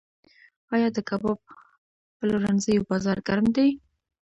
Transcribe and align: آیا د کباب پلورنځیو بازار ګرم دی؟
آیا 0.73 0.87
د 0.95 0.97
کباب 1.09 1.39
پلورنځیو 2.17 2.87
بازار 2.89 3.17
ګرم 3.27 3.47
دی؟ 3.57 3.69